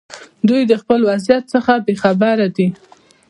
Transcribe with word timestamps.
دوی 0.47 0.61
د 0.67 0.73
خپل 0.81 0.99
وضعیت 1.09 1.43
څخه 1.53 1.73
بې 1.85 1.95
خبره 2.03 2.47
دي. 2.55 2.67